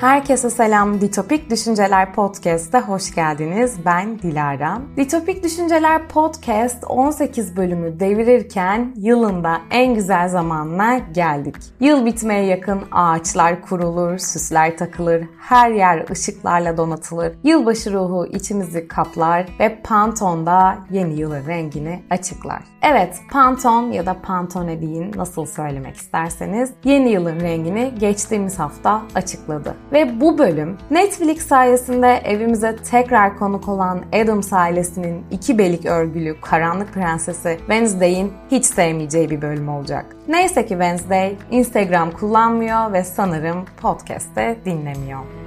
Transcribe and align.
Herkese 0.00 0.50
selam. 0.50 1.00
Ditopik 1.00 1.50
Düşünceler 1.50 2.14
Podcast'a 2.14 2.88
hoş 2.88 3.14
geldiniz. 3.14 3.76
Ben 3.84 4.18
Dilara. 4.18 4.82
Ditopik 4.96 5.44
Düşünceler 5.44 6.08
Podcast 6.08 6.84
18 6.88 7.56
bölümü 7.56 8.00
devirirken 8.00 8.94
yılında 8.96 9.60
en 9.70 9.94
güzel 9.94 10.28
zamanına 10.28 10.98
geldik. 10.98 11.56
Yıl 11.80 12.06
bitmeye 12.06 12.44
yakın 12.44 12.82
ağaçlar 12.92 13.62
kurulur, 13.62 14.18
süsler 14.18 14.76
takılır, 14.76 15.24
her 15.40 15.70
yer 15.70 16.10
ışıklarla 16.10 16.76
donatılır. 16.76 17.32
Yılbaşı 17.44 17.92
ruhu 17.92 18.26
içimizi 18.26 18.88
kaplar 18.88 19.46
ve 19.60 19.82
Panton'da 19.82 20.78
yeni 20.90 21.14
yılın 21.14 21.46
rengini 21.46 22.02
açıklar. 22.10 22.69
Evet, 22.82 23.20
Panton 23.32 23.92
ya 23.92 24.06
da 24.06 24.16
Pantone 24.22 24.80
deyin 24.80 25.12
nasıl 25.16 25.46
söylemek 25.46 25.96
isterseniz 25.96 26.72
yeni 26.84 27.10
yılın 27.10 27.40
rengini 27.40 27.92
geçtiğimiz 27.98 28.58
hafta 28.58 29.02
açıkladı. 29.14 29.74
Ve 29.92 30.20
bu 30.20 30.38
bölüm 30.38 30.78
Netflix 30.90 31.46
sayesinde 31.46 32.20
evimize 32.24 32.76
tekrar 32.76 33.38
konuk 33.38 33.68
olan 33.68 34.00
Adams 34.12 34.52
ailesinin 34.52 35.24
iki 35.30 35.58
belik 35.58 35.86
örgülü 35.86 36.40
karanlık 36.40 36.92
prensesi 36.94 37.56
Wednesday'in 37.58 38.32
hiç 38.50 38.64
sevmeyeceği 38.64 39.30
bir 39.30 39.42
bölüm 39.42 39.68
olacak. 39.68 40.16
Neyse 40.28 40.62
ki 40.66 40.68
Wednesday 40.68 41.36
Instagram 41.50 42.10
kullanmıyor 42.10 42.92
ve 42.92 43.04
sanırım 43.04 43.64
podcast'te 43.82 44.58
dinlemiyor. 44.64 45.39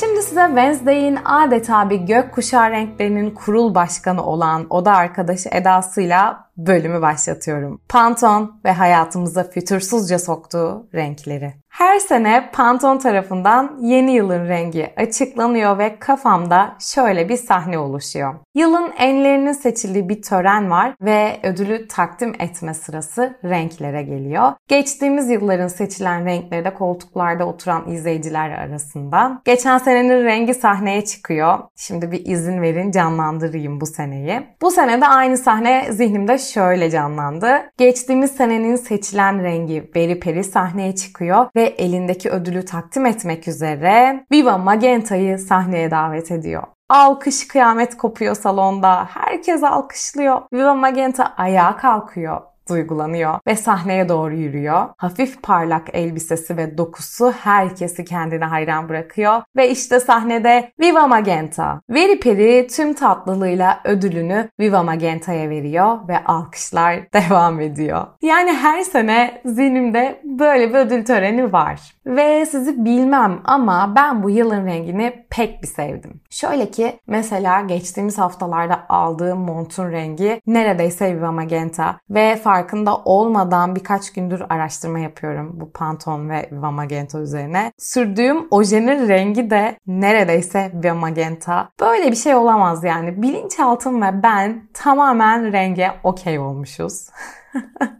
Şimdi 0.00 0.22
size 0.22 0.46
Wednesday'in 0.46 1.18
adeta 1.24 1.90
bir 1.90 2.00
gökkuşağı 2.00 2.70
renklerinin 2.70 3.30
kurul 3.30 3.74
başkanı 3.74 4.26
olan 4.26 4.66
oda 4.70 4.92
arkadaşı 4.92 5.48
edasıyla 5.52 6.43
bölümü 6.56 7.02
başlatıyorum. 7.02 7.80
Panton 7.88 8.60
ve 8.64 8.72
hayatımıza 8.72 9.44
fütursuzca 9.44 10.18
soktuğu 10.18 10.88
renkleri. 10.94 11.54
Her 11.74 11.98
sene 11.98 12.50
Pantone 12.52 12.98
tarafından 12.98 13.78
yeni 13.80 14.12
yılın 14.12 14.48
rengi 14.48 14.92
açıklanıyor 14.96 15.78
ve 15.78 15.98
kafamda 15.98 16.76
şöyle 16.80 17.28
bir 17.28 17.36
sahne 17.36 17.78
oluşuyor. 17.78 18.34
Yılın 18.54 18.92
enlerinin 18.98 19.52
seçildiği 19.52 20.08
bir 20.08 20.22
tören 20.22 20.70
var 20.70 20.94
ve 21.00 21.40
ödülü 21.42 21.88
takdim 21.88 22.34
etme 22.38 22.74
sırası 22.74 23.38
renklere 23.44 24.02
geliyor. 24.02 24.52
Geçtiğimiz 24.68 25.30
yılların 25.30 25.68
seçilen 25.68 26.24
renkleri 26.24 26.64
de 26.64 26.74
koltuklarda 26.74 27.46
oturan 27.46 27.88
izleyiciler 27.90 28.50
arasında. 28.50 29.42
Geçen 29.44 29.78
senenin 29.78 30.24
rengi 30.24 30.54
sahneye 30.54 31.04
çıkıyor. 31.04 31.58
Şimdi 31.76 32.12
bir 32.12 32.26
izin 32.26 32.62
verin 32.62 32.90
canlandırayım 32.90 33.80
bu 33.80 33.86
seneyi. 33.86 34.46
Bu 34.62 34.70
sene 34.70 35.00
de 35.00 35.06
aynı 35.06 35.36
sahne 35.36 35.92
zihnimde 35.92 36.38
şöyle 36.52 36.90
canlandı. 36.90 37.70
Geçtiğimiz 37.78 38.30
senenin 38.30 38.76
seçilen 38.76 39.42
rengi 39.42 39.90
Berry 39.94 40.20
Peri 40.20 40.44
sahneye 40.44 40.94
çıkıyor 40.94 41.46
ve 41.56 41.62
elindeki 41.62 42.30
ödülü 42.30 42.64
takdim 42.64 43.06
etmek 43.06 43.48
üzere 43.48 44.24
Viva 44.32 44.58
Magenta'yı 44.58 45.38
sahneye 45.38 45.90
davet 45.90 46.30
ediyor. 46.30 46.62
Alkış 46.88 47.48
kıyamet 47.48 47.96
kopuyor 47.96 48.34
salonda. 48.34 49.04
Herkes 49.04 49.62
alkışlıyor. 49.62 50.42
Viva 50.52 50.74
Magenta 50.74 51.34
ayağa 51.36 51.76
kalkıyor 51.76 52.53
duygulanıyor 52.68 53.38
ve 53.46 53.56
sahneye 53.56 54.08
doğru 54.08 54.34
yürüyor. 54.34 54.88
Hafif 54.96 55.42
parlak 55.42 55.88
elbisesi 55.92 56.56
ve 56.56 56.78
dokusu 56.78 57.32
herkesi 57.32 58.04
kendine 58.04 58.44
hayran 58.44 58.88
bırakıyor 58.88 59.42
ve 59.56 59.70
işte 59.70 60.00
sahnede 60.00 60.72
Viva 60.80 61.06
Magenta. 61.06 61.80
Veri 61.90 62.20
Peri 62.20 62.66
tüm 62.66 62.94
tatlılığıyla 62.94 63.80
ödülünü 63.84 64.48
Viva 64.60 64.82
Magenta'ya 64.82 65.50
veriyor 65.50 65.98
ve 66.08 66.24
alkışlar 66.24 67.12
devam 67.12 67.60
ediyor. 67.60 68.06
Yani 68.22 68.52
her 68.52 68.82
sene 68.82 69.42
zihnimde 69.44 70.20
böyle 70.24 70.68
bir 70.68 70.78
ödül 70.78 71.04
töreni 71.04 71.52
var. 71.52 71.93
Ve 72.06 72.46
sizi 72.46 72.84
bilmem 72.84 73.40
ama 73.44 73.92
ben 73.96 74.22
bu 74.22 74.30
yılın 74.30 74.66
rengini 74.66 75.26
pek 75.30 75.62
bir 75.62 75.66
sevdim. 75.66 76.20
Şöyle 76.30 76.70
ki 76.70 77.00
mesela 77.06 77.60
geçtiğimiz 77.60 78.18
haftalarda 78.18 78.86
aldığım 78.88 79.38
montun 79.38 79.90
rengi 79.90 80.40
neredeyse 80.46 81.16
Viva 81.16 81.32
Magenta 81.32 82.00
ve 82.10 82.36
farkında 82.36 82.96
olmadan 82.96 83.76
birkaç 83.76 84.12
gündür 84.12 84.42
araştırma 84.48 84.98
yapıyorum 84.98 85.50
bu 85.60 85.72
Pantone 85.72 86.32
ve 86.32 86.48
Viva 86.52 86.70
Magenta 86.70 87.18
üzerine. 87.18 87.72
Sürdüğüm 87.78 88.46
ojenin 88.50 89.08
rengi 89.08 89.50
de 89.50 89.78
neredeyse 89.86 90.72
Viva 90.74 90.94
Magenta. 90.94 91.68
Böyle 91.80 92.10
bir 92.10 92.16
şey 92.16 92.34
olamaz 92.34 92.84
yani. 92.84 93.22
Bilinçaltım 93.22 94.02
ve 94.02 94.22
ben 94.22 94.68
tamamen 94.74 95.52
renge 95.52 95.90
okey 96.04 96.38
olmuşuz. 96.38 97.08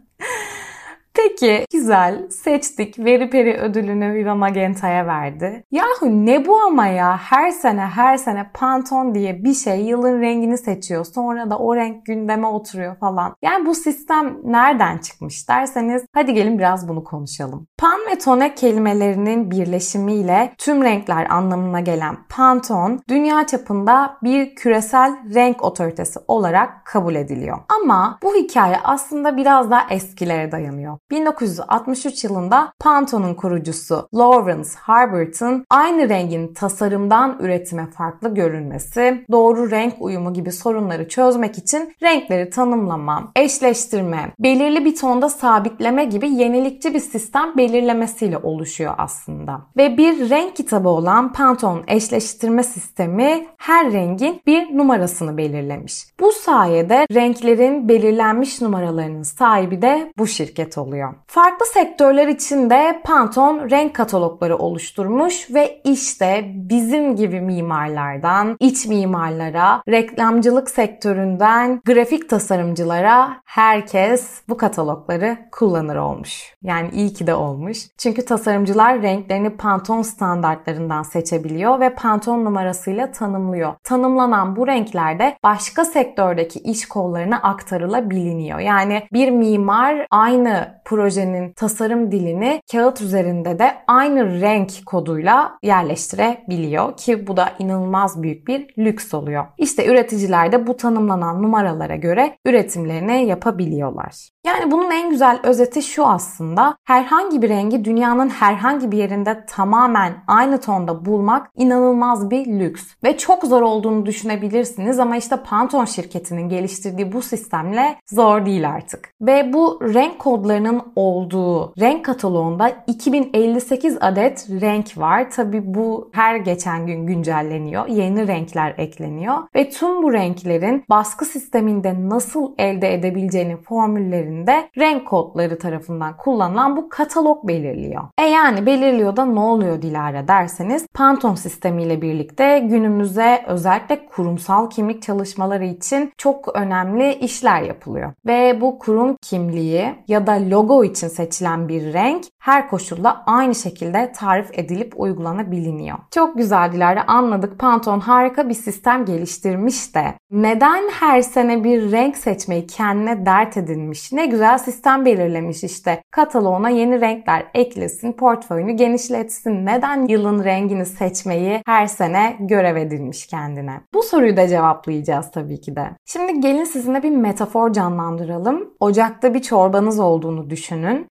Peki 1.15 1.65
güzel 1.73 2.29
seçtik. 2.29 2.99
Veri 2.99 3.29
Peri 3.29 3.57
ödülünü 3.57 4.13
Viva 4.13 4.35
Magenta'ya 4.35 5.07
verdi. 5.07 5.63
Yahu 5.71 6.25
ne 6.25 6.45
bu 6.45 6.59
ama 6.59 6.87
ya 6.87 7.17
her 7.17 7.51
sene 7.51 7.81
her 7.81 8.17
sene 8.17 8.49
Pantone 8.53 9.15
diye 9.15 9.43
bir 9.43 9.53
şey 9.53 9.81
yılın 9.81 10.21
rengini 10.21 10.57
seçiyor. 10.57 11.05
Sonra 11.05 11.49
da 11.49 11.57
o 11.57 11.75
renk 11.75 12.05
gündeme 12.05 12.47
oturuyor 12.47 12.95
falan. 12.95 13.35
Yani 13.41 13.65
bu 13.65 13.75
sistem 13.75 14.37
nereden 14.43 14.97
çıkmış 14.97 15.49
derseniz 15.49 16.05
hadi 16.13 16.33
gelin 16.33 16.59
biraz 16.59 16.87
bunu 16.87 17.03
konuşalım. 17.03 17.67
Pan 17.77 17.99
ve 18.11 18.17
tone 18.17 18.55
kelimelerinin 18.55 19.51
birleşimiyle 19.51 20.53
tüm 20.57 20.83
renkler 20.83 21.27
anlamına 21.29 21.79
gelen 21.79 22.17
Pantone 22.29 22.99
dünya 23.09 23.47
çapında 23.47 24.17
bir 24.23 24.55
küresel 24.55 25.33
renk 25.33 25.63
otoritesi 25.63 26.19
olarak 26.27 26.85
kabul 26.85 27.15
ediliyor. 27.15 27.57
Ama 27.79 28.19
bu 28.23 28.35
hikaye 28.35 28.77
aslında 28.83 29.37
biraz 29.37 29.71
daha 29.71 29.87
eskilere 29.89 30.51
dayanıyor. 30.51 30.97
1963 31.11 32.23
yılında 32.23 32.73
Pantone'un 32.79 33.33
kurucusu 33.33 34.09
Lawrence 34.15 34.69
Harbert'ın 34.79 35.65
aynı 35.69 36.09
rengin 36.09 36.53
tasarımdan 36.53 37.37
üretime 37.39 37.87
farklı 37.91 38.33
görünmesi, 38.33 39.25
doğru 39.31 39.71
renk 39.71 39.93
uyumu 39.99 40.33
gibi 40.33 40.51
sorunları 40.51 41.09
çözmek 41.09 41.57
için 41.57 41.95
renkleri 42.03 42.49
tanımlama, 42.49 43.31
eşleştirme, 43.35 44.33
belirli 44.39 44.85
bir 44.85 44.95
tonda 44.95 45.29
sabitleme 45.29 46.05
gibi 46.05 46.29
yenilikçi 46.29 46.93
bir 46.93 46.99
sistem 46.99 47.57
belirlemesiyle 47.57 48.37
oluşuyor 48.37 48.93
aslında. 48.97 49.61
Ve 49.77 49.97
bir 49.97 50.29
renk 50.29 50.55
kitabı 50.55 50.89
olan 50.89 51.33
Pantone 51.33 51.81
eşleştirme 51.87 52.63
sistemi 52.63 53.47
her 53.57 53.91
rengin 53.91 54.41
bir 54.47 54.77
numarasını 54.77 55.37
belirlemiş. 55.37 56.05
Bu 56.19 56.31
sayede 56.31 57.05
renklerin 57.13 57.89
belirlenmiş 57.89 58.61
numaralarının 58.61 59.23
sahibi 59.23 59.81
de 59.81 60.13
bu 60.17 60.27
şirket 60.27 60.77
oluyor 60.77 60.94
oluyor. 60.95 61.13
Farklı 61.27 61.65
sektörler 61.65 62.27
için 62.27 62.69
de 62.69 63.01
Pantone 63.03 63.69
renk 63.69 63.95
katalogları 63.95 64.57
oluşturmuş 64.57 65.53
ve 65.53 65.81
işte 65.83 66.51
bizim 66.55 67.15
gibi 67.15 67.41
mimarlardan 67.41 68.57
iç 68.59 68.85
mimarlara, 68.85 69.81
reklamcılık 69.89 70.69
sektöründen 70.69 71.81
grafik 71.85 72.29
tasarımcılara 72.29 73.41
herkes 73.45 74.41
bu 74.49 74.57
katalogları 74.57 75.37
kullanır 75.51 75.95
olmuş. 75.95 76.55
Yani 76.63 76.89
iyi 76.93 77.13
ki 77.13 77.27
de 77.27 77.35
olmuş. 77.35 77.77
Çünkü 77.97 78.25
tasarımcılar 78.25 79.01
renklerini 79.01 79.49
Pantone 79.49 80.03
standartlarından 80.03 81.03
seçebiliyor 81.03 81.79
ve 81.79 81.95
Pantone 81.95 82.43
numarasıyla 82.43 83.11
tanımlıyor. 83.11 83.73
Tanımlanan 83.83 84.55
bu 84.55 84.67
renklerde 84.67 85.37
başka 85.43 85.85
sektördeki 85.85 86.59
iş 86.59 86.87
kollarına 86.87 87.37
aktarılabiliyor. 87.37 88.59
Yani 88.59 89.07
bir 89.13 89.31
mimar 89.31 90.07
aynı 90.11 90.75
projenin 90.85 91.53
tasarım 91.53 92.11
dilini 92.11 92.61
kağıt 92.71 93.01
üzerinde 93.01 93.59
de 93.59 93.71
aynı 93.87 94.41
renk 94.41 94.71
koduyla 94.85 95.57
yerleştirebiliyor 95.63 96.97
ki 96.97 97.27
bu 97.27 97.37
da 97.37 97.49
inanılmaz 97.59 98.23
büyük 98.23 98.47
bir 98.47 98.73
lüks 98.77 99.13
oluyor. 99.13 99.45
İşte 99.57 99.85
üreticiler 99.85 100.51
de 100.51 100.67
bu 100.67 100.77
tanımlanan 100.77 101.43
numaralara 101.43 101.95
göre 101.95 102.37
üretimlerini 102.45 103.25
yapabiliyorlar. 103.25 104.29
Yani 104.45 104.71
bunun 104.71 104.91
en 104.91 105.09
güzel 105.09 105.39
özeti 105.43 105.81
şu 105.81 106.05
aslında. 106.07 106.77
Herhangi 106.83 107.41
bir 107.41 107.49
rengi 107.49 107.85
dünyanın 107.85 108.29
herhangi 108.29 108.91
bir 108.91 108.97
yerinde 108.97 109.45
tamamen 109.45 110.13
aynı 110.27 110.61
tonda 110.61 111.05
bulmak 111.05 111.47
inanılmaz 111.55 112.31
bir 112.31 112.45
lüks. 112.45 112.83
Ve 113.03 113.17
çok 113.17 113.43
zor 113.43 113.61
olduğunu 113.61 114.05
düşünebilirsiniz 114.05 114.99
ama 114.99 115.17
işte 115.17 115.37
Pantone 115.43 115.87
şirketinin 115.87 116.49
geliştirdiği 116.49 117.13
bu 117.13 117.21
sistemle 117.21 117.95
zor 118.11 118.45
değil 118.45 118.69
artık. 118.69 119.09
Ve 119.21 119.53
bu 119.53 119.79
renk 119.81 120.19
kodlarının 120.19 120.74
renklerinin 120.75 120.81
olduğu 120.95 121.73
renk 121.79 122.05
kataloğunda 122.05 122.71
2058 122.87 123.97
adet 124.01 124.47
renk 124.49 124.97
var. 124.97 125.31
Tabi 125.31 125.61
bu 125.65 126.09
her 126.13 126.35
geçen 126.35 126.87
gün 126.87 127.05
güncelleniyor. 127.05 127.87
Yeni 127.87 128.27
renkler 128.27 128.73
ekleniyor 128.77 129.35
ve 129.55 129.69
tüm 129.69 130.03
bu 130.03 130.13
renklerin 130.13 130.83
baskı 130.89 131.25
sisteminde 131.25 132.09
nasıl 132.09 132.51
elde 132.57 132.93
edebileceğinin 132.93 133.57
formüllerinde 133.57 134.69
renk 134.77 135.07
kodları 135.07 135.59
tarafından 135.59 136.17
kullanılan 136.17 136.77
bu 136.77 136.89
katalog 136.89 137.47
belirliyor. 137.47 138.03
E 138.17 138.23
yani 138.23 138.65
belirliyor 138.65 139.15
da 139.15 139.25
ne 139.25 139.39
oluyor 139.39 139.81
Dilara 139.81 140.27
derseniz 140.27 140.87
Pantone 140.93 141.37
sistemiyle 141.37 142.01
birlikte 142.01 142.59
günümüze 142.59 143.43
özellikle 143.47 144.05
kurumsal 144.05 144.69
kimlik 144.69 145.01
çalışmaları 145.01 145.65
için 145.65 146.11
çok 146.17 146.55
önemli 146.55 147.13
işler 147.13 147.61
yapılıyor. 147.61 148.13
Ve 148.25 148.61
bu 148.61 148.79
kurum 148.79 149.17
kimliği 149.21 149.95
ya 150.07 150.27
da 150.27 150.49
logo 150.49 150.64
için 150.85 151.07
seçilen 151.07 151.67
bir 151.67 151.93
renk 151.93 152.25
her 152.39 152.69
koşulda 152.69 153.23
aynı 153.25 153.55
şekilde 153.55 154.11
tarif 154.11 154.59
edilip 154.59 154.93
uygulanabiliyor. 154.99 155.97
Çok 156.11 156.37
güzel 156.37 156.71
Dilara 156.71 157.07
anladık. 157.07 157.59
Pantone 157.59 158.01
harika 158.01 158.49
bir 158.49 158.53
sistem 158.53 159.05
geliştirmiş 159.05 159.95
de 159.95 160.13
neden 160.31 160.89
her 160.89 161.21
sene 161.21 161.63
bir 161.63 161.91
renk 161.91 162.17
seçmeyi 162.17 162.67
kendine 162.67 163.25
dert 163.25 163.57
edinmiş? 163.57 164.11
Ne 164.11 164.25
güzel 164.25 164.57
sistem 164.57 165.05
belirlemiş 165.05 165.63
işte. 165.63 166.01
Kataloğuna 166.11 166.69
yeni 166.69 167.01
renkler 167.01 167.45
eklesin, 167.53 168.11
portföyünü 168.11 168.71
genişletsin. 168.71 169.65
Neden 169.65 170.07
yılın 170.07 170.43
rengini 170.43 170.85
seçmeyi 170.85 171.61
her 171.65 171.87
sene 171.87 172.35
görev 172.39 172.75
edilmiş 172.75 173.27
kendine? 173.27 173.81
Bu 173.93 174.03
soruyu 174.03 174.37
da 174.37 174.47
cevaplayacağız 174.47 175.31
tabii 175.31 175.61
ki 175.61 175.75
de. 175.75 175.89
Şimdi 176.05 176.39
gelin 176.39 176.63
sizinle 176.63 177.03
bir 177.03 177.11
metafor 177.11 177.73
canlandıralım. 177.73 178.69
Ocakta 178.79 179.33
bir 179.33 179.41
çorbanız 179.41 179.99
olduğunu 179.99 180.49
düşünün. 180.49 180.54